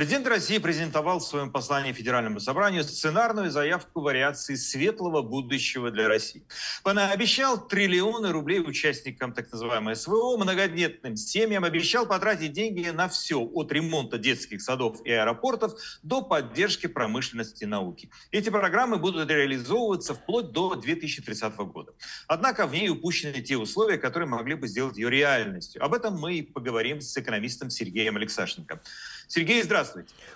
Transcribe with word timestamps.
Президент 0.00 0.26
России 0.28 0.56
презентовал 0.56 1.18
в 1.18 1.24
своем 1.24 1.52
послании 1.52 1.92
Федеральному 1.92 2.40
собранию 2.40 2.84
сценарную 2.84 3.50
заявку 3.50 4.00
вариации 4.00 4.54
светлого 4.54 5.20
будущего 5.20 5.90
для 5.90 6.08
России. 6.08 6.42
Он 6.84 6.98
обещал 6.98 7.68
триллионы 7.68 8.32
рублей 8.32 8.60
участникам 8.60 9.34
так 9.34 9.52
называемой 9.52 9.94
СВО, 9.94 10.38
многодетным 10.38 11.16
семьям, 11.16 11.64
обещал 11.64 12.06
потратить 12.06 12.54
деньги 12.54 12.88
на 12.88 13.10
все, 13.10 13.42
от 13.42 13.70
ремонта 13.72 14.16
детских 14.16 14.62
садов 14.62 15.04
и 15.04 15.12
аэропортов 15.12 15.74
до 16.02 16.22
поддержки 16.22 16.86
промышленности 16.86 17.64
и 17.64 17.66
науки. 17.66 18.10
Эти 18.30 18.48
программы 18.48 18.96
будут 18.96 19.28
реализовываться 19.28 20.14
вплоть 20.14 20.50
до 20.50 20.76
2030 20.76 21.54
года. 21.58 21.92
Однако 22.26 22.66
в 22.66 22.72
ней 22.72 22.88
упущены 22.88 23.42
те 23.42 23.58
условия, 23.58 23.98
которые 23.98 24.30
могли 24.30 24.54
бы 24.54 24.66
сделать 24.66 24.96
ее 24.96 25.10
реальностью. 25.10 25.84
Об 25.84 25.92
этом 25.92 26.18
мы 26.18 26.36
и 26.36 26.42
поговорим 26.42 27.02
с 27.02 27.14
экономистом 27.18 27.68
Сергеем 27.68 28.16
Алексашенко. 28.16 28.80
Сергей, 29.28 29.62
здравствуйте. 29.62 29.89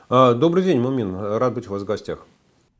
А, 0.08 0.34
добрый 0.34 0.62
день, 0.64 0.80
Мумин. 0.80 1.14
Рад 1.16 1.54
быть 1.54 1.68
у 1.68 1.70
вас 1.70 1.82
в 1.82 1.84
гостях. 1.84 2.26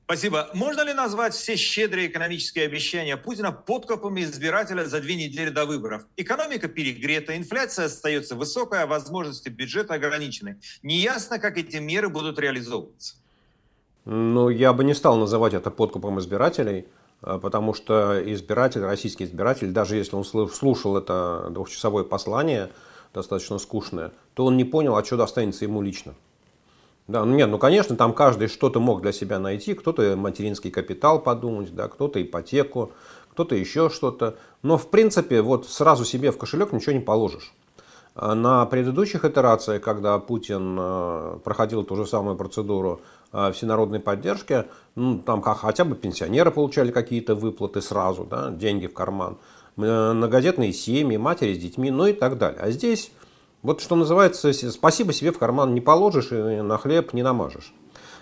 Спасибо. 0.07 0.51
Можно 0.53 0.83
ли 0.83 0.93
назвать 0.93 1.33
все 1.33 1.57
щедрые 1.57 2.09
экономические 2.09 2.67
обещания 2.67 3.17
Путина 3.17 3.53
подкупами 3.53 4.23
избирателя 4.23 4.85
за 4.85 5.01
две 5.01 5.15
недели 5.15 5.49
до 5.49 5.65
выборов? 5.65 6.07
Экономика 6.19 6.69
перегрета, 6.69 7.35
инфляция 7.39 7.87
остается 7.87 8.35
высокая, 8.35 8.83
а 8.83 8.87
возможности 8.87 9.49
бюджета 9.49 9.95
ограничены. 9.95 10.61
Неясно, 10.83 11.39
как 11.39 11.57
эти 11.57 11.79
меры 11.79 12.11
будут 12.11 12.39
реализовываться. 12.39 13.17
Ну, 14.05 14.51
я 14.51 14.75
бы 14.75 14.85
не 14.85 14.93
стал 14.93 15.17
называть 15.17 15.55
это 15.55 15.71
подкупом 15.71 16.21
избирателей, 16.21 16.85
а, 17.23 17.39
потому 17.39 17.73
что 17.73 18.23
избиратель, 18.31 18.83
российский 18.83 19.25
избиратель, 19.25 19.73
даже 19.73 19.97
если 19.97 20.17
он 20.17 20.25
слушал 20.25 20.99
это 20.99 21.49
двухчасовое 21.49 22.05
послание, 22.05 22.71
достаточно 23.15 23.59
скучное, 23.59 24.13
то 24.35 24.45
он 24.45 24.59
не 24.59 24.65
понял, 24.65 24.97
а 24.97 25.03
что 25.03 25.17
достанется 25.17 25.65
ему 25.65 25.81
лично. 25.81 26.15
Да, 27.07 27.25
ну 27.25 27.35
нет, 27.35 27.51
ну 27.51 27.59
конечно, 27.59 27.97
там 27.97 28.15
каждый 28.15 28.49
что-то 28.49 28.81
мог 28.81 29.03
для 29.03 29.13
себя 29.13 29.39
найти, 29.39 29.75
кто-то 29.75 30.17
материнский 30.17 30.71
капитал 30.71 31.21
подумать, 31.21 31.75
да, 31.75 31.89
кто-то 31.89 32.23
ипотеку, 32.23 32.93
кто-то 33.31 33.55
еще 33.55 33.91
что-то. 33.91 34.37
Но 34.63 34.79
в 34.79 34.89
принципе, 34.89 35.43
вот 35.43 35.67
сразу 35.69 36.05
себе 36.05 36.31
в 36.31 36.39
кошелек 36.39 36.73
ничего 36.73 36.93
не 36.93 37.01
положишь. 37.01 37.53
А 38.15 38.35
на 38.35 38.65
предыдущих 38.67 39.25
итерациях, 39.25 39.83
когда 39.83 40.19
Путин 40.21 40.77
э, 40.79 41.39
проходил 41.43 41.83
ту 41.83 41.97
же 41.97 42.07
самую 42.07 42.37
процедуру 42.37 43.01
э, 43.33 43.51
всенародной 43.51 43.99
поддержки, 43.99 44.67
ну, 44.95 45.19
там 45.19 45.43
хотя 45.43 45.85
бы 45.85 45.97
пенсионеры 45.97 46.53
получали 46.53 46.93
какие-то 46.93 47.35
выплаты 47.35 47.83
сразу, 47.83 48.25
да, 48.25 48.51
деньги 48.51 48.87
в 48.87 48.95
карман. 48.95 49.37
Э, 49.77 50.13
многодетные 50.13 50.73
семьи, 50.73 51.17
матери 51.17 51.55
с 51.55 51.59
детьми, 51.59 51.91
ну 51.91 52.07
и 52.07 52.13
так 52.13 52.39
далее. 52.39 52.61
А 52.63 52.71
здесь, 52.71 53.11
вот 53.65 53.81
что 53.81 53.97
называется, 53.97 54.53
спасибо 54.53 55.15
себе 55.15 55.33
в 55.33 55.39
карман 55.39 55.73
не 55.75 55.81
положишь 55.81 56.31
и 56.33 56.61
на 56.61 56.77
хлеб 56.77 57.15
не 57.15 57.23
намажешь. 57.23 57.73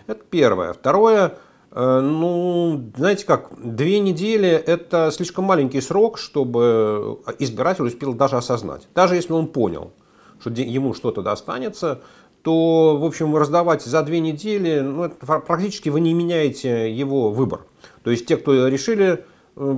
Это 0.07 0.23
первое. 0.31 0.73
Второе, 0.73 1.35
э, 1.73 2.01
ну, 2.01 2.93
знаете 2.97 3.27
как, 3.27 3.51
две 3.59 3.99
недели– 3.99 4.49
это 4.67 5.11
слишком 5.13 5.45
маленький 5.45 5.81
срок, 5.81 6.19
чтобы 6.19 7.19
избиратель 7.41 7.85
успел 7.85 8.15
даже 8.15 8.37
осознать. 8.37 8.87
Даже 8.95 9.17
если 9.17 9.33
он 9.33 9.49
понял, 9.49 9.93
что 10.41 10.51
ему 10.51 10.95
что-то 10.95 11.23
достанется, 11.23 12.03
то, 12.43 12.97
в 12.97 13.05
общем, 13.05 13.35
раздавать 13.35 13.83
за 13.83 14.01
две 14.05 14.21
недели, 14.21 14.79
ну, 14.79 15.11
практически 15.11 15.89
вы 15.89 16.01
не 16.01 16.15
меняете 16.15 16.93
его 16.93 17.31
выбор. 17.31 17.67
То 18.05 18.13
есть 18.13 18.27
те, 18.27 18.37
кто 18.37 18.69
решили 18.69 19.25
Э, 19.25 19.32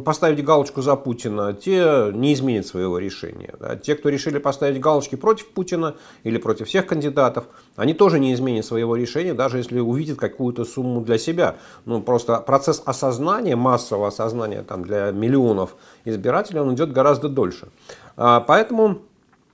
поставить 0.05 0.45
галочку 0.45 0.83
за 0.83 0.95
Путина, 0.97 1.53
те 1.53 2.11
не 2.13 2.33
изменят 2.35 2.67
своего 2.67 2.99
решения. 2.99 3.55
Да. 3.59 3.77
Те, 3.77 3.97
кто 3.97 4.09
решили 4.09 4.39
поставить 4.39 4.81
галочки 4.81 5.17
против 5.17 5.49
Путина 5.49 5.97
или 6.23 6.39
против 6.39 6.69
всех 6.69 6.87
кандидатов, 6.87 7.45
они 7.77 7.93
тоже 7.93 8.21
не 8.21 8.33
изменят 8.35 8.65
своего 8.65 8.95
решения, 8.95 9.35
даже 9.35 9.59
если 9.59 9.81
увидят 9.81 10.19
какую-то 10.19 10.65
сумму 10.65 11.01
для 11.01 11.19
себя. 11.19 11.57
Ну, 11.87 12.01
просто 12.03 12.39
процесс 12.39 12.83
осознания, 12.85 13.57
массового 13.57 14.09
осознания 14.09 14.63
там, 14.63 14.85
для 14.85 15.11
миллионов 15.11 15.75
избирателей, 16.05 16.61
он 16.61 16.75
идет 16.75 16.93
гораздо 16.93 17.29
дольше. 17.29 17.69
А, 18.17 18.41
поэтому 18.41 19.01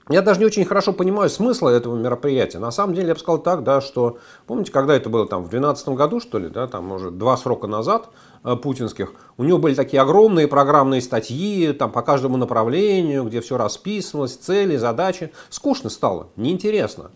я 0.09 0.21
даже 0.21 0.39
не 0.39 0.45
очень 0.45 0.65
хорошо 0.65 0.93
понимаю 0.93 1.29
смысла 1.29 1.69
этого 1.69 1.95
мероприятия. 1.95 2.59
На 2.59 2.71
самом 2.71 2.95
деле, 2.95 3.09
я 3.09 3.13
бы 3.13 3.19
сказал 3.19 3.41
так, 3.41 3.63
да, 3.63 3.81
что, 3.81 4.17
помните, 4.47 4.71
когда 4.71 4.95
это 4.95 5.09
было, 5.09 5.27
там, 5.27 5.43
в 5.43 5.49
2012 5.49 5.89
году, 5.89 6.19
что 6.19 6.39
ли, 6.39 6.49
да, 6.49 6.67
там, 6.67 6.85
может, 6.85 7.17
два 7.17 7.37
срока 7.37 7.67
назад, 7.67 8.09
э, 8.43 8.55
путинских, 8.55 9.13
у 9.37 9.43
него 9.43 9.57
были 9.57 9.75
такие 9.75 10.01
огромные 10.01 10.47
программные 10.47 11.01
статьи, 11.01 11.71
там, 11.73 11.91
по 11.91 12.01
каждому 12.01 12.37
направлению, 12.37 13.25
где 13.25 13.41
все 13.41 13.57
расписывалось, 13.57 14.35
цели, 14.35 14.75
задачи. 14.75 15.31
Скучно 15.49 15.89
стало, 15.89 16.29
неинтересно. 16.35 17.11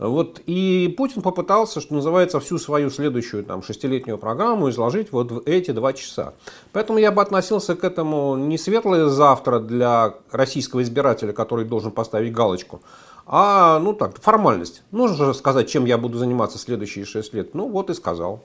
Вот, 0.00 0.40
и 0.46 0.94
Путин 0.96 1.20
попытался, 1.20 1.82
что 1.82 1.92
называется, 1.92 2.40
всю 2.40 2.58
свою 2.58 2.88
следующую 2.88 3.44
там, 3.44 3.62
шестилетнюю 3.62 4.16
программу 4.16 4.70
изложить 4.70 5.12
вот 5.12 5.30
в 5.30 5.42
эти 5.44 5.72
два 5.72 5.92
часа. 5.92 6.32
Поэтому 6.72 6.98
я 6.98 7.12
бы 7.12 7.20
относился 7.20 7.76
к 7.76 7.84
этому 7.84 8.34
не 8.34 8.56
светлое 8.56 9.08
завтра 9.08 9.60
для 9.60 10.14
российского 10.30 10.82
избирателя, 10.82 11.34
который 11.34 11.66
должен 11.66 11.90
поставить 11.90 12.32
галочку, 12.32 12.80
а 13.26 13.78
ну 13.78 13.92
так, 13.92 14.18
формальность. 14.22 14.82
Нужно 14.90 15.26
же 15.26 15.34
сказать, 15.34 15.68
чем 15.68 15.84
я 15.84 15.98
буду 15.98 16.16
заниматься 16.16 16.56
следующие 16.56 17.04
шесть 17.04 17.34
лет. 17.34 17.54
Ну 17.54 17.68
вот 17.68 17.90
и 17.90 17.94
сказал. 17.94 18.42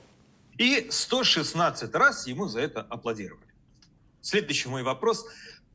И 0.57 0.87
116 0.89 1.95
раз 1.95 2.27
ему 2.27 2.49
за 2.49 2.59
это 2.59 2.85
аплодировали. 2.89 3.45
Следующий 4.19 4.67
мой 4.67 4.83
вопрос. 4.83 5.25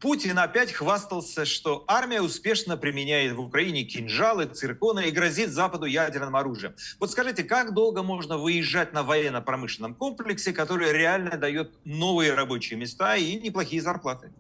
Путин 0.01 0.39
опять 0.39 0.73
хвастался, 0.73 1.45
что 1.45 1.85
армия 1.87 2.23
успешно 2.23 2.79
применяет 2.79 3.35
в 3.35 3.41
Украине 3.41 3.83
кинжалы, 3.83 4.47
цирконы 4.47 5.09
и 5.09 5.11
грозит 5.11 5.51
Западу 5.51 5.85
ядерным 5.85 6.37
оружием. 6.37 6.75
Вот 6.99 7.11
скажите, 7.11 7.45
как 7.45 7.75
долго 7.75 8.03
можно 8.03 8.39
выезжать 8.39 8.95
на 8.95 9.03
военно-промышленном 9.03 9.95
комплексе, 9.95 10.55
который 10.55 10.93
реально 10.93 11.37
дает 11.37 11.73
новые 11.85 12.33
рабочие 12.33 12.79
места 12.79 13.17
и 13.17 13.39
неплохие 13.39 13.83
зарплаты? 13.83 14.33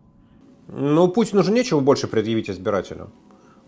Ну, 0.68 1.08
Путину 1.08 1.42
уже 1.42 1.52
нечего 1.52 1.80
больше 1.80 2.06
предъявить 2.06 2.48
избирателю. 2.48 3.12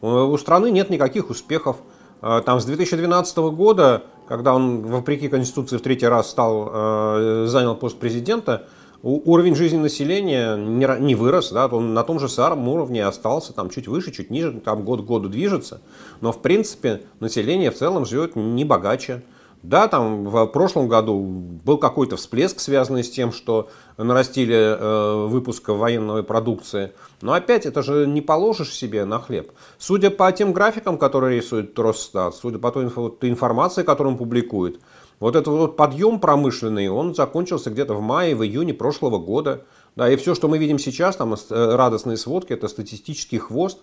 У 0.00 0.36
страны 0.38 0.70
нет 0.70 0.88
никаких 0.88 1.28
успехов. 1.28 1.76
А, 2.22 2.41
там 2.41 2.58
с 2.60 2.64
2012 2.64 3.36
года, 3.52 4.04
когда 4.28 4.54
он, 4.54 4.82
вопреки 4.86 5.28
Конституции, 5.28 5.76
в 5.76 5.82
третий 5.82 6.06
раз 6.06 6.31
стал, 6.31 6.70
э, 6.72 7.47
занял 7.48 7.76
пост 7.76 7.98
президента, 7.98 8.69
уровень 9.02 9.56
жизни 9.56 9.78
населения 9.78 10.56
не, 10.56 11.14
вырос, 11.14 11.50
да, 11.50 11.66
он 11.66 11.92
на 11.92 12.04
том 12.04 12.20
же 12.20 12.28
самом 12.28 12.68
уровне 12.68 13.04
остался, 13.04 13.52
там 13.52 13.68
чуть 13.68 13.88
выше, 13.88 14.12
чуть 14.12 14.30
ниже, 14.30 14.52
там 14.60 14.84
год 14.84 15.02
к 15.02 15.04
году 15.04 15.28
движется, 15.28 15.80
но 16.20 16.32
в 16.32 16.40
принципе 16.40 17.02
население 17.20 17.70
в 17.70 17.76
целом 17.76 18.06
живет 18.06 18.36
не 18.36 18.64
богаче. 18.64 19.22
Да, 19.62 19.86
там 19.86 20.24
в 20.24 20.46
прошлом 20.46 20.88
году 20.88 21.20
был 21.20 21.78
какой-то 21.78 22.16
всплеск, 22.16 22.58
связанный 22.58 23.04
с 23.04 23.10
тем, 23.10 23.30
что 23.30 23.70
нарастили 23.96 24.56
э, 24.56 25.26
выпуск 25.28 25.69
военной 25.69 26.24
продукции. 26.24 26.92
Но 27.20 27.32
опять 27.32 27.64
это 27.64 27.80
же 27.80 28.08
не 28.08 28.20
положишь 28.20 28.74
себе 28.74 29.04
на 29.04 29.20
хлеб. 29.20 29.52
Судя 29.78 30.10
по 30.10 30.32
тем 30.32 30.52
графикам, 30.52 30.98
которые 30.98 31.36
рисует 31.36 31.78
Росстат, 31.78 32.34
судя 32.34 32.58
по 32.58 32.72
той 32.72 32.86
информации, 32.86 33.84
которую 33.84 34.14
он 34.14 34.19
публикует, 34.19 34.80
вот 35.22 35.36
этот 35.36 35.46
вот 35.46 35.76
подъем 35.76 36.18
промышленный, 36.18 36.88
он 36.88 37.14
закончился 37.14 37.70
где-то 37.70 37.94
в 37.94 38.00
мае, 38.00 38.34
в 38.34 38.42
июне 38.42 38.74
прошлого 38.74 39.18
года. 39.18 39.62
Да, 39.94 40.10
и 40.10 40.16
все, 40.16 40.34
что 40.34 40.48
мы 40.48 40.58
видим 40.58 40.80
сейчас, 40.80 41.14
там 41.14 41.34
э, 41.34 41.36
радостные 41.76 42.16
сводки, 42.16 42.52
это 42.52 42.66
статистический 42.66 43.38
хвост, 43.38 43.78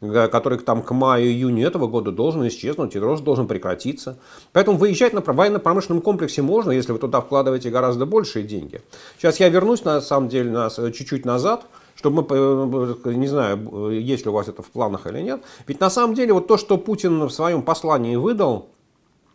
который 0.00 0.58
там 0.58 0.82
к 0.82 0.92
маю-июню 0.92 1.66
этого 1.66 1.88
года 1.88 2.12
должен 2.12 2.46
исчезнуть, 2.46 2.94
и 2.94 3.00
рост 3.00 3.24
должен 3.24 3.48
прекратиться. 3.48 4.18
Поэтому 4.52 4.78
выезжать 4.78 5.14
на 5.14 5.20
военно-промышленном 5.20 6.00
комплексе 6.00 6.42
можно, 6.42 6.70
если 6.70 6.92
вы 6.92 7.00
туда 7.00 7.20
вкладываете 7.20 7.70
гораздо 7.70 8.06
большие 8.06 8.44
деньги. 8.44 8.80
Сейчас 9.18 9.40
я 9.40 9.48
вернусь, 9.48 9.84
на 9.84 10.00
самом 10.00 10.28
деле, 10.28 10.52
нас 10.52 10.78
э, 10.78 10.92
чуть-чуть 10.92 11.24
назад, 11.24 11.66
чтобы 11.96 12.22
мы, 12.22 12.96
э, 13.04 13.14
не 13.14 13.26
знаю, 13.26 13.90
есть 13.90 14.26
ли 14.26 14.30
у 14.30 14.32
вас 14.34 14.46
это 14.46 14.62
в 14.62 14.70
планах 14.70 15.08
или 15.08 15.22
нет. 15.22 15.42
Ведь 15.66 15.80
на 15.80 15.90
самом 15.90 16.14
деле 16.14 16.34
вот 16.34 16.46
то, 16.46 16.56
что 16.56 16.78
Путин 16.78 17.24
в 17.24 17.30
своем 17.30 17.62
послании 17.62 18.14
выдал, 18.14 18.68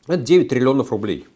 это 0.08 0.22
9 0.22 0.48
триллионов 0.48 0.92
рублей 0.92 1.28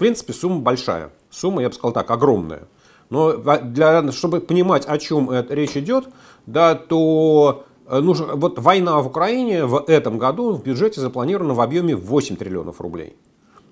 принципе, 0.00 0.32
сумма 0.32 0.60
большая. 0.60 1.10
Сумма, 1.30 1.62
я 1.62 1.68
бы 1.68 1.74
сказал 1.74 1.92
так, 1.92 2.10
огромная. 2.10 2.66
Но 3.10 3.36
для, 3.36 4.10
чтобы 4.12 4.40
понимать, 4.40 4.86
о 4.86 4.98
чем 4.98 5.30
речь 5.50 5.76
идет, 5.76 6.08
да, 6.46 6.74
то 6.74 7.64
э, 7.86 8.00
нужно, 8.00 8.34
вот 8.34 8.58
война 8.58 9.00
в 9.00 9.08
Украине 9.08 9.66
в 9.66 9.84
этом 9.88 10.18
году 10.18 10.52
в 10.52 10.62
бюджете 10.62 11.00
запланирована 11.00 11.54
в 11.54 11.60
объеме 11.60 11.94
8 11.94 12.36
триллионов 12.36 12.80
рублей. 12.80 13.16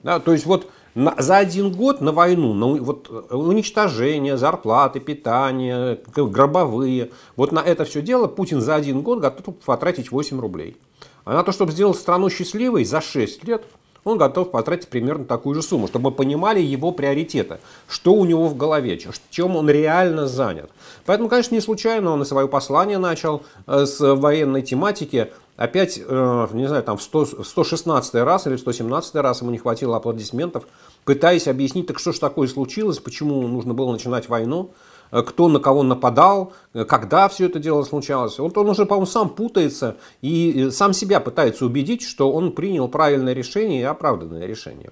Да, 0.02 0.20
то 0.20 0.32
есть 0.32 0.44
вот 0.46 0.68
на, 0.94 1.14
за 1.18 1.38
один 1.38 1.72
год 1.72 2.00
на 2.00 2.12
войну, 2.12 2.52
на 2.52 2.66
вот, 2.82 3.08
э, 3.10 3.34
уничтожение, 3.34 4.36
зарплаты, 4.36 5.00
питание, 5.00 6.00
гробовые, 6.14 7.10
вот 7.36 7.52
на 7.52 7.60
это 7.60 7.84
все 7.84 8.02
дело 8.02 8.26
Путин 8.26 8.60
за 8.60 8.74
один 8.74 9.02
год 9.02 9.20
готов 9.20 9.56
потратить 9.64 10.10
8 10.10 10.40
рублей. 10.40 10.76
А 11.24 11.34
на 11.34 11.42
то, 11.42 11.52
чтобы 11.52 11.72
сделать 11.72 11.96
страну 11.96 12.28
счастливой 12.28 12.84
за 12.84 13.00
6 13.00 13.44
лет, 13.44 13.64
он 14.10 14.18
готов 14.18 14.50
потратить 14.50 14.88
примерно 14.88 15.24
такую 15.24 15.54
же 15.54 15.62
сумму, 15.62 15.88
чтобы 15.88 16.10
мы 16.10 16.16
понимали 16.16 16.60
его 16.60 16.92
приоритеты, 16.92 17.58
что 17.88 18.14
у 18.14 18.24
него 18.24 18.48
в 18.48 18.56
голове, 18.56 18.98
чем 19.30 19.56
он 19.56 19.68
реально 19.68 20.26
занят. 20.26 20.70
Поэтому, 21.06 21.28
конечно, 21.28 21.54
не 21.54 21.60
случайно 21.60 22.12
он 22.12 22.22
и 22.22 22.24
свое 22.24 22.48
послание 22.48 22.98
начал 22.98 23.42
э, 23.66 23.86
с 23.86 24.00
военной 24.00 24.62
тематики, 24.62 25.30
опять, 25.56 26.00
э, 26.04 26.48
не 26.52 26.66
знаю, 26.66 26.82
там 26.82 26.96
в 26.96 27.02
100, 27.02 27.44
116 27.44 28.14
раз 28.16 28.46
или 28.46 28.56
в 28.56 28.60
117 28.60 29.14
раз 29.16 29.40
ему 29.40 29.50
не 29.50 29.58
хватило 29.58 29.96
аплодисментов, 29.96 30.66
пытаясь 31.04 31.48
объяснить, 31.48 31.86
так 31.86 31.98
что 31.98 32.12
же 32.12 32.20
такое 32.20 32.48
случилось, 32.48 32.98
почему 32.98 33.46
нужно 33.48 33.74
было 33.74 33.92
начинать 33.92 34.28
войну, 34.28 34.70
кто 35.10 35.48
на 35.48 35.58
кого 35.58 35.82
нападал, 35.82 36.52
э, 36.74 36.84
когда 36.84 37.28
все 37.28 37.46
это 37.46 37.58
дело 37.58 37.82
случалось. 37.82 38.38
Вот 38.38 38.56
он 38.58 38.68
уже, 38.68 38.86
по-моему, 38.86 39.06
сам 39.06 39.28
путается 39.28 39.96
и 40.22 40.68
сам 40.70 40.92
себя 40.92 41.20
пытается 41.20 41.66
убедить, 41.66 42.02
что 42.02 42.32
он 42.32 42.52
принял 42.52 42.88
правильное 42.88 43.32
решение 43.32 43.80
и 43.80 43.84
оправданное 43.84 44.46
решение. 44.46 44.90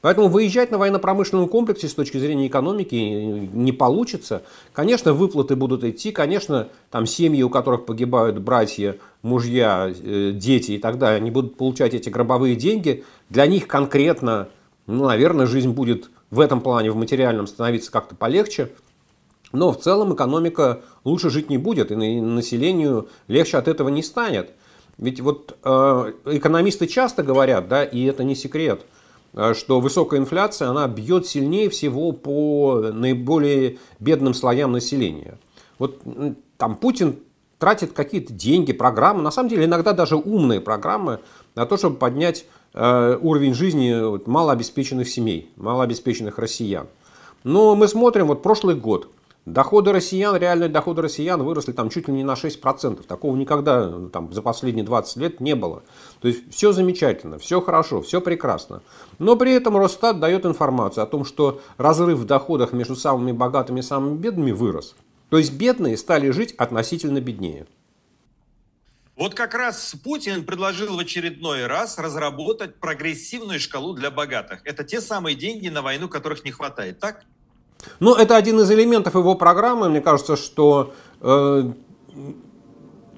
Поэтому 0.00 0.28
выезжать 0.28 0.70
на 0.70 0.78
военно-промышленном 0.78 1.48
комплексе 1.48 1.88
с 1.88 1.94
точки 1.94 2.18
зрения 2.18 2.46
экономики 2.46 2.94
не 2.94 3.72
получится. 3.72 4.42
Конечно, 4.72 5.12
выплаты 5.12 5.56
будут 5.56 5.82
идти, 5.82 6.12
конечно, 6.12 6.68
там 6.90 7.06
семьи, 7.06 7.42
у 7.42 7.50
которых 7.50 7.84
погибают 7.84 8.38
братья, 8.38 8.96
мужья, 9.22 9.92
э, 9.92 10.32
дети 10.32 10.72
и 10.72 10.78
так 10.78 10.98
далее, 10.98 11.16
они 11.16 11.30
будут 11.30 11.56
получать 11.56 11.94
эти 11.94 12.08
гробовые 12.08 12.54
деньги. 12.54 13.04
Для 13.28 13.46
них 13.46 13.66
конкретно, 13.66 14.48
ну, 14.86 15.06
наверное, 15.06 15.46
жизнь 15.46 15.70
будет 15.70 16.10
в 16.30 16.40
этом 16.40 16.60
плане, 16.60 16.90
в 16.90 16.96
материальном, 16.96 17.46
становиться 17.46 17.90
как-то 17.90 18.14
полегче. 18.14 18.70
Но 19.52 19.72
в 19.72 19.80
целом 19.80 20.14
экономика 20.14 20.82
лучше 21.04 21.30
жить 21.30 21.50
не 21.50 21.58
будет, 21.58 21.90
и 21.90 21.94
населению 21.94 23.08
легче 23.28 23.58
от 23.58 23.68
этого 23.68 23.88
не 23.88 24.02
станет. 24.02 24.50
Ведь 24.98 25.20
вот 25.20 25.56
э, 25.62 26.12
экономисты 26.26 26.86
часто 26.86 27.22
говорят, 27.22 27.68
да, 27.68 27.84
и 27.84 28.04
это 28.04 28.24
не 28.24 28.34
секрет– 28.34 28.84
Э, 29.34 29.54
что 29.54 29.80
высокая 29.80 30.20
инфляция, 30.20 30.68
она 30.68 30.86
бьет 30.88 31.26
сильнее 31.26 31.68
всего 31.70 32.12
по 32.12 32.90
наиболее 32.92 33.78
бедным 34.00 34.34
слоям 34.34 34.72
населения. 34.72 35.38
Вот 35.78 36.00
там 36.56 36.76
Путин 36.76 37.20
тратит 37.58 37.92
какие-то 37.92 38.32
деньги, 38.32 38.72
программы, 38.72 39.22
на 39.22 39.30
самом 39.30 39.48
деле 39.48 39.64
иногда 39.64 39.92
даже 39.92 40.16
умные 40.16 40.60
программы 40.60 41.20
на 41.54 41.66
то, 41.66 41.76
чтобы 41.76 41.96
поднять 41.96 42.46
э, 42.74 43.18
уровень 43.20 43.54
жизни 43.54 44.18
малообеспеченных 44.28 45.08
семей, 45.08 45.50
малообеспеченных 45.56 46.38
россиян. 46.38 46.88
Но 47.44 47.76
мы 47.76 47.86
смотрим, 47.88 48.26
вот 48.26 48.42
прошлый 48.42 48.74
год– 48.74 49.08
Доходы 49.52 49.92
россиян, 49.92 50.36
реальные 50.36 50.68
доходы 50.68 51.02
россиян 51.02 51.42
выросли 51.42 51.72
там 51.72 51.88
чуть 51.88 52.06
ли 52.08 52.14
не 52.14 52.24
на 52.24 52.34
6%. 52.34 53.06
Такого 53.06 53.34
никогда 53.36 53.90
там, 54.12 54.32
за 54.32 54.42
последние 54.42 54.84
20 54.84 55.16
лет 55.16 55.40
не 55.40 55.54
было. 55.54 55.82
То 56.20 56.28
есть 56.28 56.52
все 56.52 56.72
замечательно, 56.72 57.38
все 57.38 57.60
хорошо, 57.60 58.02
все 58.02 58.20
прекрасно. 58.20 58.82
Но 59.18 59.36
при 59.36 59.52
этом 59.52 59.76
Росстат 59.76 60.20
дает 60.20 60.44
информацию 60.44 61.02
о 61.02 61.06
том, 61.06 61.24
что 61.24 61.60
разрыв 61.78 62.18
в 62.18 62.24
доходах 62.26 62.72
между 62.72 62.94
самыми 62.94 63.32
богатыми 63.32 63.80
и 63.80 63.82
самыми 63.82 64.16
бедными 64.18 64.52
вырос. 64.52 64.94
То 65.30 65.38
есть 65.38 65.54
бедные 65.54 65.96
стали 65.96 66.30
жить 66.30 66.54
относительно 66.58 67.20
беднее. 67.20 67.66
Вот 69.16 69.34
как 69.34 69.54
раз 69.54 69.96
Путин 70.04 70.44
предложил 70.44 70.96
в 70.96 70.98
очередной 71.00 71.66
раз 71.66 71.98
разработать 71.98 72.76
прогрессивную 72.76 73.58
шкалу 73.58 73.94
для 73.94 74.10
богатых. 74.10 74.60
Это 74.64 74.84
те 74.84 75.00
самые 75.00 75.34
деньги 75.34 75.68
на 75.68 75.82
войну, 75.82 76.08
которых 76.08 76.44
не 76.44 76.52
хватает, 76.52 77.00
так? 77.00 77.24
Ну, 78.00 78.14
это 78.14 78.36
один 78.36 78.60
из 78.60 78.70
элементов 78.70 79.14
его 79.14 79.34
программы. 79.34 79.88
Мне 79.88 80.00
кажется, 80.00 80.36
что 80.36 80.92
э, 81.20 81.72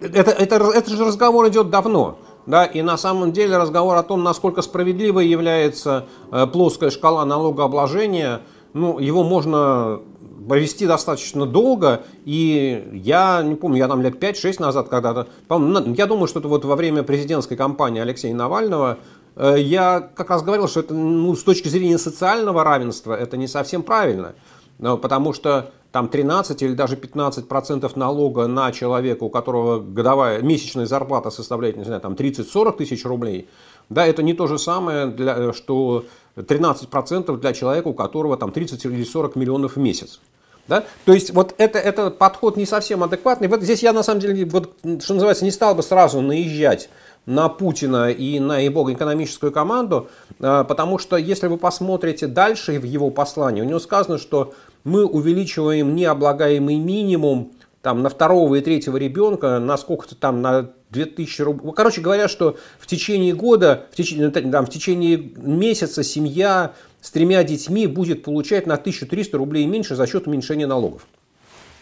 это, 0.00 0.30
это, 0.30 0.56
это 0.56 0.90
же 0.90 1.04
разговор 1.04 1.48
идет 1.48 1.70
давно. 1.70 2.18
Да, 2.46 2.64
и 2.64 2.82
на 2.82 2.96
самом 2.96 3.32
деле 3.32 3.58
разговор 3.58 3.96
о 3.96 4.02
том, 4.02 4.24
насколько 4.24 4.62
справедливой 4.62 5.28
является 5.28 6.06
э, 6.32 6.46
плоская 6.46 6.90
шкала 6.90 7.24
налогообложения, 7.24 8.40
ну, 8.72 8.98
его 8.98 9.22
можно 9.22 10.00
провести 10.48 10.86
достаточно 10.86 11.46
долго, 11.46 12.02
и 12.24 12.88
я 12.92 13.42
не 13.42 13.54
помню, 13.54 13.78
я 13.78 13.88
там 13.88 14.00
лет 14.00 14.22
5-6 14.22 14.60
назад 14.60 14.88
когда-то, 14.88 15.28
я 15.48 16.06
думаю, 16.06 16.26
что 16.28 16.38
это 16.40 16.48
вот 16.48 16.64
во 16.64 16.76
время 16.76 17.02
президентской 17.02 17.56
кампании 17.56 18.00
Алексея 18.00 18.34
Навального 18.34 18.98
я 19.36 20.10
как 20.14 20.30
раз 20.30 20.42
говорил, 20.42 20.68
что 20.68 20.80
это 20.80 20.94
ну, 20.94 21.34
с 21.34 21.42
точки 21.42 21.68
зрения 21.68 21.98
социального 21.98 22.64
равенства 22.64 23.14
это 23.14 23.36
не 23.36 23.46
совсем 23.46 23.82
правильно. 23.82 24.34
Потому 24.78 25.32
что 25.32 25.70
там 25.92 26.08
13 26.08 26.62
или 26.62 26.74
даже 26.74 26.96
15 26.96 27.48
процентов 27.48 27.96
налога 27.96 28.46
на 28.46 28.72
человека, 28.72 29.24
у 29.24 29.30
которого 29.30 29.80
годовая 29.80 30.40
месячная 30.40 30.86
зарплата 30.86 31.30
составляет, 31.30 31.76
не 31.76 31.84
знаю, 31.84 32.00
там 32.00 32.14
30-40 32.14 32.76
тысяч 32.76 33.04
рублей, 33.04 33.48
да, 33.88 34.06
это 34.06 34.22
не 34.22 34.34
то 34.34 34.46
же 34.46 34.58
самое, 34.58 35.06
для, 35.06 35.52
что 35.52 36.04
13 36.34 36.88
процентов 36.88 37.40
для 37.40 37.52
человека, 37.52 37.88
у 37.88 37.94
которого 37.94 38.36
там 38.36 38.52
30 38.52 38.84
или 38.84 39.02
40 39.02 39.36
миллионов 39.36 39.76
в 39.76 39.80
месяц. 39.80 40.20
Да? 40.68 40.84
То 41.04 41.12
есть 41.12 41.32
вот 41.32 41.54
это, 41.58 41.80
это 41.80 42.12
подход 42.12 42.56
не 42.56 42.66
совсем 42.66 43.02
адекватный. 43.02 43.48
Вот 43.48 43.62
здесь 43.62 43.82
я 43.82 43.92
на 43.92 44.04
самом 44.04 44.20
деле, 44.20 44.44
вот, 44.44 44.76
что 45.02 45.14
называется, 45.14 45.44
не 45.44 45.50
стал 45.50 45.74
бы 45.74 45.82
сразу 45.82 46.20
наезжать 46.20 46.88
на 47.26 47.48
Путина 47.48 48.10
и 48.10 48.40
на 48.40 48.58
его 48.58 48.90
экономическую 48.92 49.52
команду, 49.52 50.08
а, 50.40 50.64
потому 50.64 50.98
что 50.98 51.16
если 51.16 51.46
вы 51.46 51.58
посмотрите 51.58 52.26
дальше 52.26 52.78
в 52.78 52.84
его 52.84 53.10
послании, 53.10 53.62
у 53.62 53.64
него 53.64 53.78
сказано, 53.78 54.18
что 54.18 54.54
мы 54.84 55.04
увеличиваем 55.04 55.94
необлагаемый 55.94 56.76
минимум 56.76 57.52
там, 57.82 58.02
на 58.02 58.08
второго 58.08 58.56
и 58.56 58.60
третьего 58.60 58.96
ребенка 58.96 59.58
на 59.58 59.76
сколько-то 59.76 60.14
там, 60.14 60.42
на 60.42 60.70
2000 60.90 61.42
рублей. 61.42 61.72
Короче 61.74 62.00
говоря, 62.00 62.28
что 62.28 62.56
в 62.78 62.86
течение 62.86 63.34
года, 63.34 63.86
в 63.92 63.96
течение, 63.96 64.30
там, 64.30 64.66
в 64.66 64.70
течение 64.70 65.16
месяца 65.16 66.02
семья 66.02 66.72
с 67.00 67.10
тремя 67.10 67.42
детьми 67.42 67.86
будет 67.86 68.22
получать 68.22 68.66
на 68.66 68.74
1300 68.74 69.36
рублей 69.38 69.66
меньше 69.66 69.94
за 69.94 70.06
счет 70.06 70.26
уменьшения 70.26 70.66
налогов. 70.66 71.06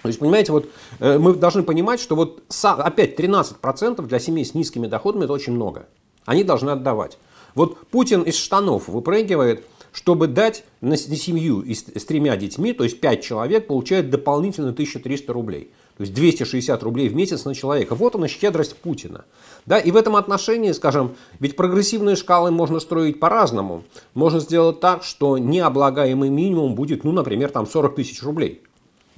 То 0.03 0.09
есть, 0.09 0.21
понимаете, 0.21 0.53
вот 0.53 0.69
э, 1.01 1.19
мы 1.19 1.35
должны 1.35 1.63
понимать, 1.63 2.01
что 2.01 2.15
вот 2.15 2.43
опять 2.63 3.19
13% 3.19 4.07
для 4.07 4.19
семей 4.19 4.45
с 4.45 4.55
низкими 4.55 4.87
доходами 4.87 5.25
это 5.25 5.33
очень 5.33 5.53
много. 5.53 5.87
Они 6.25 6.45
должны 6.45 6.71
отдавать. 6.71 7.19
Вот 7.55 7.79
Путин 7.89 8.23
из 8.23 8.37
штанов 8.37 8.89
выпрыгивает, 8.89 9.65
чтобы 9.93 10.29
дать 10.29 10.65
на 10.81 10.97
семью 10.97 11.65
с 11.69 12.05
тремя 12.05 12.37
детьми, 12.37 12.73
то 12.73 12.85
есть 12.85 13.01
5 13.01 13.23
человек, 13.23 13.67
получает 13.67 14.11
дополнительно 14.11 14.71
1300 14.71 15.33
рублей. 15.33 15.73
То 15.97 16.03
есть 16.03 16.15
260 16.15 16.81
рублей 16.85 17.09
в 17.09 17.17
месяц 17.17 17.45
на 17.45 17.57
человека. 17.57 17.97
Вот 17.97 18.15
она 18.15 18.29
щедрость 18.29 18.77
Путина. 18.77 19.25
Да, 19.67 19.81
и 19.81 19.91
в 19.91 19.97
этом 19.97 20.15
отношении, 20.15 20.71
скажем, 20.71 21.17
ведь 21.41 21.57
прогрессивные 21.57 22.15
шкалы 22.15 22.53
можно 22.53 22.79
строить 22.79 23.19
по-разному. 23.19 23.83
Можно 24.15 24.39
сделать 24.39 24.79
так, 24.79 25.03
что 25.03 25.39
необлагаемый 25.39 26.31
минимум 26.31 26.77
будет, 26.77 27.03
ну, 27.03 27.11
например, 27.11 27.51
там 27.51 27.67
40 27.67 27.97
тысяч 27.97 28.23
рублей 28.23 28.63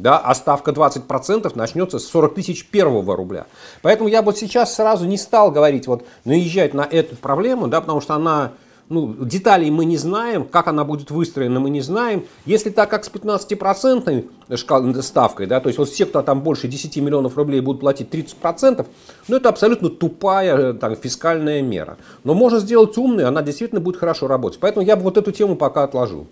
да, 0.01 0.19
а 0.19 0.35
ставка 0.35 0.71
20% 0.71 1.53
начнется 1.55 1.99
с 1.99 2.07
40 2.07 2.35
тысяч 2.35 2.67
первого 2.67 3.17
рубля. 3.17 3.47
Поэтому 3.83 4.09
я 4.09 4.23
вот 4.23 4.39
сейчас 4.39 4.75
сразу 4.75 5.07
не 5.07 5.19
стал 5.19 5.51
говорить, 5.51 5.87
вот 5.87 6.05
наезжать 6.25 6.75
на 6.75 6.83
эту 6.83 7.17
проблему, 7.17 7.69
да, 7.69 7.81
потому 7.81 8.01
что 8.01 8.15
она, 8.15 8.53
ну, 8.89 9.15
деталей 9.21 9.71
мы 9.71 9.85
не 9.85 9.97
знаем, 9.97 10.45
как 10.45 10.69
она 10.69 10.85
будет 10.85 11.11
выстроена, 11.11 11.61
мы 11.61 11.71
не 11.71 11.81
знаем. 11.81 12.25
Если 12.47 12.71
так, 12.71 12.91
как 12.91 13.05
с 13.05 13.11
15% 13.11 15.03
ставкой, 15.03 15.47
да, 15.47 15.61
то 15.61 15.69
есть 15.69 15.79
вот 15.79 15.89
все, 15.89 16.07
кто 16.07 16.23
там 16.23 16.41
больше 16.41 16.69
10 16.69 16.97
миллионов 16.97 17.37
рублей 17.37 17.61
будут 17.61 17.81
платить 17.81 18.09
30%, 18.11 18.87
ну, 19.29 19.37
это 19.37 19.49
абсолютно 19.49 19.91
тупая 19.91 20.73
там, 20.73 20.97
фискальная 20.97 21.63
мера. 21.63 21.99
Но 22.25 22.35
можно 22.35 22.59
сделать 22.59 22.97
умную, 22.97 23.29
она 23.29 23.43
действительно 23.43 23.81
будет 23.81 23.97
хорошо 23.97 24.27
работать. 24.27 24.61
Поэтому 24.61 24.85
я 24.85 24.97
бы 24.97 25.03
вот 25.03 25.17
эту 25.17 25.31
тему 25.33 25.57
пока 25.57 25.85
отложил. 25.85 26.27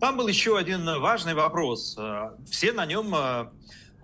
Там 0.00 0.16
был 0.16 0.28
еще 0.28 0.56
один 0.56 0.84
важный 1.00 1.34
вопрос. 1.34 1.96
Э, 1.98 2.30
все 2.48 2.72
на 2.72 2.86
нем 2.86 3.12
э, 3.14 3.46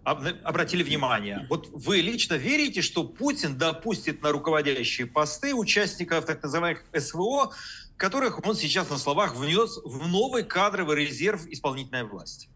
обратили 0.05 0.83
внимание. 0.83 1.47
Вот 1.49 1.69
вы 1.73 1.99
лично 1.99 2.35
верите, 2.35 2.83
что 2.83 3.05
Путин 3.05 3.57
допустит 3.57 4.21
на 4.23 4.33
руководящие 4.33 5.07
посты 5.07 5.55
участников 5.55 6.27
так 6.27 6.43
называемых 6.43 6.83
СВО, 6.99 7.53
которых 7.97 8.45
он 8.45 8.57
сейчас 8.57 8.91
на 8.91 8.99
словах 8.99 9.37
внес 9.37 9.79
в 9.85 10.09
новый 10.09 10.43
кадровый 10.43 10.97
резерв 10.97 11.47
исполнительной 11.47 12.05
власти? 12.05 12.49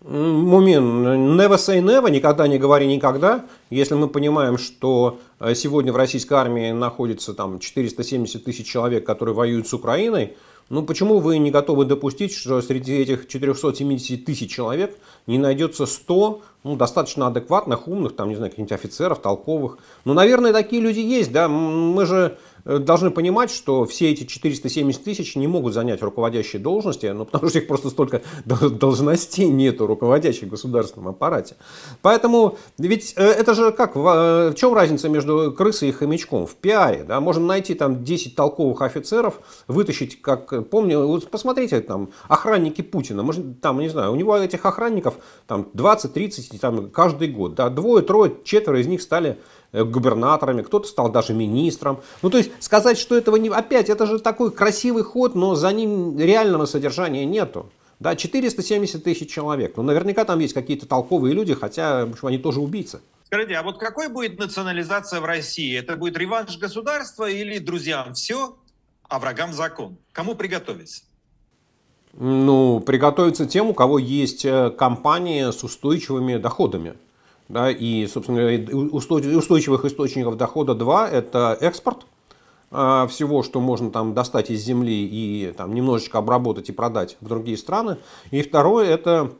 Мумин, 0.00 1.36
never 1.38 1.56
say 1.56 1.80
never, 1.80 2.10
никогда 2.10 2.48
не 2.48 2.58
говори 2.58 2.86
никогда. 2.86 3.44
Если 3.70 3.94
мы 3.94 4.08
понимаем, 4.08 4.58
что 4.58 5.20
э, 5.38 5.54
сегодня 5.54 5.92
в 5.92 5.96
российской 5.96 6.34
армии 6.34 6.72
находится 6.72 7.34
там 7.34 7.60
470 7.60 8.42
тысяч 8.42 8.66
человек, 8.66 9.06
которые 9.06 9.34
воюют 9.34 9.68
с 9.68 9.74
Украиной, 9.74 10.36
ну 10.68 10.82
почему 10.82 11.18
вы 11.18 11.38
не 11.38 11.50
готовы 11.50 11.84
допустить, 11.84 12.34
что 12.34 12.60
среди 12.62 12.94
этих 12.94 13.28
470 13.28 14.24
тысяч 14.24 14.50
человек 14.50 14.96
не 15.26 15.38
найдется 15.38 15.86
100 15.86 16.42
ну, 16.64 16.76
достаточно 16.76 17.26
адекватных, 17.26 17.88
умных, 17.88 18.14
там, 18.14 18.28
не 18.28 18.36
знаю, 18.36 18.50
каких-нибудь 18.50 18.72
офицеров, 18.72 19.20
толковых? 19.20 19.78
Ну, 20.04 20.14
наверное, 20.14 20.52
такие 20.52 20.80
люди 20.80 21.00
есть, 21.00 21.32
да. 21.32 21.48
Мы 21.48 22.06
же 22.06 22.38
должны 22.64 23.10
понимать, 23.10 23.50
что 23.50 23.84
все 23.84 24.10
эти 24.10 24.24
470 24.24 25.02
тысяч 25.02 25.36
не 25.36 25.46
могут 25.46 25.74
занять 25.74 26.02
руководящие 26.02 26.60
должности, 26.60 27.06
ну, 27.06 27.24
потому 27.32 27.48
что 27.48 27.58
их 27.58 27.66
просто 27.66 27.90
столько 27.90 28.22
должностей 28.44 29.48
нету 29.48 29.86
руководящих 29.86 30.48
в 30.48 30.50
государственном 30.50 31.08
аппарате. 31.08 31.56
Поэтому, 32.02 32.58
ведь 32.78 33.14
э, 33.16 33.24
это 33.24 33.54
же 33.54 33.72
как, 33.72 33.96
э, 33.96 34.50
в 34.50 34.54
чем 34.54 34.74
разница 34.74 35.08
между 35.08 35.52
крысой 35.52 35.90
и 35.90 35.92
хомячком? 35.92 36.46
В 36.46 36.54
пиаре, 36.54 37.04
да, 37.04 37.20
можно 37.20 37.46
найти 37.46 37.74
там 37.74 38.04
10 38.04 38.34
толковых 38.34 38.82
офицеров, 38.82 39.40
вытащить, 39.68 40.20
как, 40.20 40.68
помню, 40.68 41.06
вот 41.06 41.30
посмотрите, 41.30 41.80
там, 41.80 42.10
охранники 42.28 42.82
Путина, 42.82 43.22
может, 43.22 43.60
там, 43.60 43.80
не 43.80 43.88
знаю, 43.88 44.12
у 44.12 44.16
него 44.16 44.36
этих 44.36 44.64
охранников 44.64 45.14
там 45.46 45.68
20-30 45.74 46.58
там, 46.58 46.90
каждый 46.90 47.28
год, 47.28 47.54
да, 47.54 47.68
двое, 47.68 48.02
трое, 48.02 48.32
четверо 48.44 48.80
из 48.80 48.86
них 48.86 49.02
стали 49.02 49.30
э, 49.30 49.36
губернаторами, 49.72 50.62
кто-то 50.62 50.86
стал 50.86 51.10
даже 51.10 51.32
министром. 51.32 52.00
Ну, 52.20 52.30
то 52.30 52.38
есть 52.38 52.50
сказать, 52.60 52.98
что 52.98 53.16
этого 53.16 53.36
не... 53.36 53.48
Опять, 53.48 53.88
это 53.88 54.06
же 54.06 54.18
такой 54.18 54.50
красивый 54.50 55.02
ход, 55.02 55.34
но 55.34 55.54
за 55.54 55.72
ним 55.72 56.18
реального 56.18 56.66
содержания 56.66 57.24
нету. 57.24 57.70
Да, 57.98 58.16
470 58.16 59.04
тысяч 59.04 59.30
человек. 59.30 59.76
Ну, 59.76 59.84
наверняка 59.84 60.24
там 60.24 60.40
есть 60.40 60.54
какие-то 60.54 60.86
толковые 60.86 61.34
люди, 61.34 61.54
хотя 61.54 62.04
в 62.04 62.10
общем, 62.10 62.28
они 62.28 62.38
тоже 62.38 62.60
убийцы. 62.60 63.00
Скажите, 63.24 63.54
а 63.54 63.62
вот 63.62 63.78
какой 63.78 64.08
будет 64.08 64.38
национализация 64.38 65.20
в 65.20 65.24
России? 65.24 65.78
Это 65.78 65.96
будет 65.96 66.18
реванш 66.18 66.58
государства 66.58 67.30
или 67.30 67.58
друзьям 67.58 68.14
все, 68.14 68.56
а 69.08 69.18
врагам 69.18 69.52
закон? 69.52 69.96
Кому 70.12 70.34
приготовиться? 70.34 71.04
Ну, 72.12 72.80
приготовиться 72.80 73.46
тем, 73.46 73.70
у 73.70 73.74
кого 73.74 73.98
есть 73.98 74.44
э, 74.44 74.70
компании 74.70 75.50
с 75.50 75.64
устойчивыми 75.64 76.36
доходами. 76.36 76.94
Да, 77.52 77.70
и, 77.70 78.06
собственно, 78.06 78.48
устойчивых 78.92 79.84
источников 79.84 80.38
дохода 80.38 80.74
два– 80.74 81.06
это 81.10 81.54
экспорт 81.60 82.06
э, 82.70 83.06
всего, 83.10 83.42
что 83.42 83.60
можно 83.60 83.90
там 83.90 84.14
достать 84.14 84.48
из 84.50 84.62
земли 84.62 85.06
и 85.06 85.52
там, 85.54 85.74
немножечко 85.74 86.16
обработать 86.16 86.70
и 86.70 86.72
продать 86.72 87.18
в 87.20 87.28
другие 87.28 87.58
страны. 87.58 87.98
И 88.30 88.40
второе– 88.40 88.86
это 88.88 89.32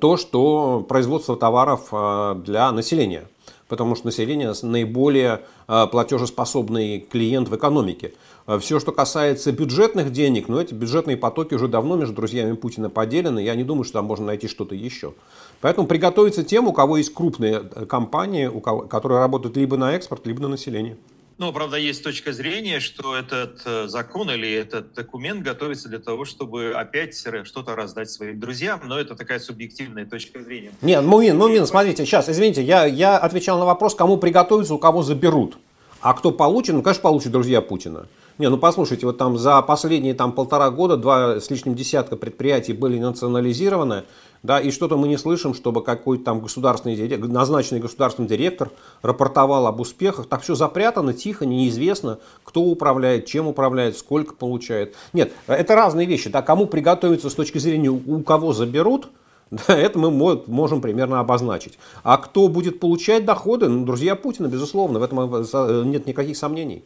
то, 0.00 0.16
что 0.16 0.82
производство 0.88 1.36
товаров 1.36 1.88
э, 1.92 2.36
для 2.42 2.72
населения 2.72 3.28
потому 3.68 3.94
что 3.94 4.06
население 4.06 4.52
наиболее 4.62 5.42
платежеспособный 5.66 7.00
клиент 7.00 7.48
в 7.48 7.56
экономике. 7.56 8.12
А 8.46 8.60
все, 8.60 8.78
что 8.78 8.92
касается 8.92 9.50
бюджетных 9.50 10.12
денег, 10.12 10.48
ну, 10.48 10.60
эти 10.60 10.72
бюджетные 10.72 11.16
потоки 11.16 11.54
уже 11.54 11.66
давно 11.66 11.96
между 11.96 12.14
друзьями 12.14 12.54
Путина 12.54 12.88
поделены. 12.88 13.40
Я 13.40 13.56
не 13.56 13.64
думаю, 13.64 13.84
что 13.84 13.94
там 13.94 14.04
можно 14.04 14.26
найти 14.26 14.46
что-то 14.46 14.76
еще. 14.76 15.14
Поэтому 15.60 15.88
приготовиться 15.88 16.44
тем, 16.44 16.68
у 16.68 16.72
кого 16.72 16.98
есть 16.98 17.12
крупные 17.12 17.62
э, 17.74 17.86
компании, 17.86 18.46
у 18.46 18.60
кого, 18.60 18.82
которые 18.82 19.18
работают 19.18 19.56
либо 19.56 19.76
на 19.76 19.94
экспорт, 19.94 20.26
либо 20.26 20.42
на 20.42 20.48
население. 20.48 20.96
Ну, 21.38 21.52
правда, 21.52 21.76
есть 21.76 22.02
точка 22.02 22.32
зрения, 22.32 22.80
что 22.80 23.14
этот 23.14 23.60
э, 23.66 23.88
закон 23.88 24.30
или 24.30 24.50
этот 24.50 24.94
документ 24.94 25.42
готовится 25.42 25.90
для 25.90 25.98
того, 25.98 26.24
чтобы 26.24 26.72
опять 26.74 27.14
что-то 27.44 27.76
раздать 27.76 28.10
своим 28.10 28.40
друзьям, 28.40 28.80
но 28.84 28.98
это 28.98 29.14
такая 29.14 29.38
субъективная 29.38 30.06
точка 30.06 30.42
зрения. 30.42 30.72
Нет, 30.80 31.04
Мумин, 31.04 31.36
Мумин, 31.36 31.66
смотрите, 31.66 32.06
сейчас, 32.06 32.30
извините, 32.30 32.62
я, 32.62 32.86
я 32.86 33.18
отвечал 33.18 33.58
на 33.58 33.66
вопрос, 33.66 33.94
кому 33.94 34.16
приготовиться, 34.16 34.72
у 34.72 34.78
кого 34.78 35.02
заберут. 35.02 35.58
А 36.00 36.14
кто 36.14 36.30
получит, 36.30 36.74
ну, 36.74 36.82
конечно, 36.82 37.02
получит 37.02 37.32
друзья 37.32 37.60
Путина. 37.60 38.06
Не, 38.38 38.50
ну 38.50 38.58
послушайте, 38.58 39.06
вот 39.06 39.16
там 39.16 39.38
за 39.38 39.62
последние 39.62 40.12
там 40.12 40.32
полтора 40.32 40.70
года 40.70 40.98
два 40.98 41.40
с 41.40 41.48
лишним 41.50 41.74
десятка 41.74 42.16
предприятий 42.16 42.74
были 42.74 42.98
национализированы, 42.98 44.04
да, 44.42 44.60
и 44.60 44.70
что-то 44.70 44.98
мы 44.98 45.08
не 45.08 45.16
слышим, 45.16 45.54
чтобы 45.54 45.82
какой-то 45.82 46.24
там 46.24 46.40
государственный 46.40 46.96
директор, 46.96 47.30
назначенный 47.30 47.80
государственный 47.80 48.28
директор 48.28 48.70
рапортовал 49.00 49.66
об 49.66 49.80
успехах. 49.80 50.26
Так 50.26 50.42
все 50.42 50.54
запрятано, 50.54 51.14
тихо, 51.14 51.46
неизвестно, 51.46 52.18
кто 52.44 52.60
управляет, 52.60 53.24
чем 53.24 53.46
управляет, 53.46 53.96
сколько 53.96 54.34
получает. 54.34 54.94
Нет, 55.14 55.32
это 55.46 55.74
разные 55.74 56.06
вещи. 56.06 56.28
Да, 56.28 56.42
кому 56.42 56.66
приготовиться 56.66 57.30
с 57.30 57.34
точки 57.34 57.56
зрения, 57.56 57.90
у 57.90 58.22
кого 58.22 58.52
заберут, 58.52 59.08
да, 59.50 59.76
это 59.78 59.98
мы 59.98 60.10
можем 60.46 60.82
примерно 60.82 61.20
обозначить. 61.20 61.78
А 62.02 62.18
кто 62.18 62.48
будет 62.48 62.80
получать 62.80 63.24
доходы? 63.24 63.68
Ну, 63.68 63.86
друзья 63.86 64.14
Путина, 64.14 64.48
безусловно, 64.48 64.98
в 64.98 65.02
этом 65.02 65.34
э, 65.34 65.82
нет 65.86 66.06
никаких 66.06 66.36
сомнений. 66.36 66.84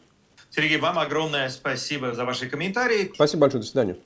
Сергей, 0.50 0.78
вам 0.78 0.98
огромное 0.98 1.48
спасибо 1.48 2.12
за 2.12 2.24
ваши 2.24 2.48
комментарии. 2.48 3.10
Спасибо 3.14 3.42
большое, 3.42 3.62
до 3.62 3.66
свидания. 3.66 3.96